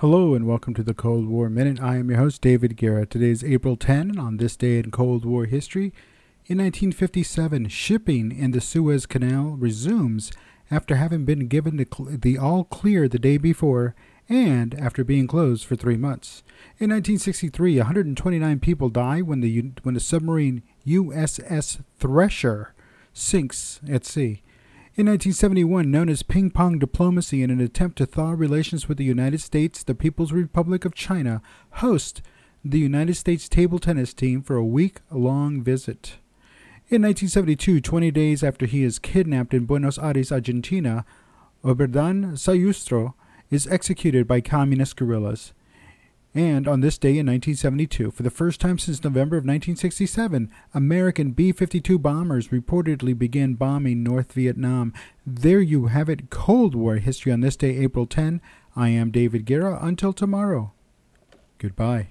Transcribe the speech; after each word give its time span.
Hello 0.00 0.34
and 0.34 0.46
welcome 0.46 0.72
to 0.72 0.82
the 0.82 0.94
Cold 0.94 1.26
War 1.26 1.50
Minute. 1.50 1.78
I 1.78 1.98
am 1.98 2.08
your 2.08 2.20
host, 2.20 2.40
David 2.40 2.78
Guerra. 2.78 3.04
Today 3.04 3.28
is 3.28 3.44
April 3.44 3.76
10, 3.76 4.12
and 4.12 4.18
on 4.18 4.38
this 4.38 4.56
day 4.56 4.78
in 4.78 4.90
Cold 4.90 5.26
War 5.26 5.44
history, 5.44 5.92
in 6.46 6.56
1957, 6.56 7.68
shipping 7.68 8.32
in 8.32 8.52
the 8.52 8.62
Suez 8.62 9.04
Canal 9.04 9.56
resumes 9.58 10.32
after 10.70 10.96
having 10.96 11.26
been 11.26 11.48
given 11.48 11.76
the, 11.76 12.38
all 12.38 12.64
clear 12.64 13.08
the 13.08 13.18
day 13.18 13.36
before 13.36 13.94
and 14.26 14.74
after 14.80 15.04
being 15.04 15.26
closed 15.26 15.66
for 15.66 15.76
three 15.76 15.98
months. 15.98 16.42
In 16.78 16.88
1963, 16.88 17.76
129 17.76 18.58
people 18.60 18.88
die 18.88 19.20
when 19.20 19.42
the, 19.42 19.72
when 19.82 19.92
the 19.92 20.00
submarine 20.00 20.62
USS 20.86 21.82
Thresher 21.98 22.72
sinks 23.12 23.80
at 23.86 24.06
sea. 24.06 24.40
In 25.00 25.06
1971, 25.06 25.90
known 25.90 26.10
as 26.10 26.22
ping 26.22 26.50
pong 26.50 26.78
diplomacy 26.78 27.42
in 27.42 27.50
an 27.50 27.58
attempt 27.58 27.96
to 27.96 28.04
thaw 28.04 28.32
relations 28.32 28.86
with 28.86 28.98
the 28.98 29.04
United 29.04 29.40
States, 29.40 29.82
the 29.82 29.94
People's 29.94 30.30
Republic 30.30 30.84
of 30.84 30.94
China 30.94 31.40
hosts 31.70 32.20
the 32.62 32.80
United 32.80 33.14
States 33.14 33.48
table 33.48 33.78
tennis 33.78 34.12
team 34.12 34.42
for 34.42 34.56
a 34.56 34.62
week 34.62 34.98
long 35.10 35.62
visit. 35.62 36.18
In 36.90 37.00
1972, 37.00 37.80
20 37.80 38.10
days 38.10 38.44
after 38.44 38.66
he 38.66 38.84
is 38.84 38.98
kidnapped 38.98 39.54
in 39.54 39.64
Buenos 39.64 39.98
Aires, 39.98 40.30
Argentina, 40.30 41.06
Oberdan 41.64 42.32
Sallustro 42.32 43.14
is 43.50 43.66
executed 43.68 44.28
by 44.28 44.42
communist 44.42 44.96
guerrillas. 44.96 45.54
And 46.32 46.68
on 46.68 46.80
this 46.80 46.96
day 46.96 47.18
in 47.18 47.26
1972, 47.26 48.12
for 48.12 48.22
the 48.22 48.30
first 48.30 48.60
time 48.60 48.78
since 48.78 49.02
November 49.02 49.36
of 49.36 49.42
1967, 49.42 50.50
American 50.72 51.32
B 51.32 51.50
52 51.50 51.98
bombers 51.98 52.48
reportedly 52.48 53.18
began 53.18 53.54
bombing 53.54 54.04
North 54.04 54.32
Vietnam. 54.32 54.92
There 55.26 55.60
you 55.60 55.86
have 55.86 56.08
it 56.08 56.30
Cold 56.30 56.76
War 56.76 56.96
history 56.96 57.32
on 57.32 57.40
this 57.40 57.56
day, 57.56 57.76
April 57.78 58.06
10. 58.06 58.40
I 58.76 58.90
am 58.90 59.10
David 59.10 59.44
Guerra. 59.44 59.78
Until 59.82 60.12
tomorrow, 60.12 60.72
goodbye. 61.58 62.10